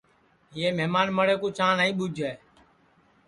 [0.59, 2.31] یہ مھمان مڑے کُو چاں نائی ٻوجھے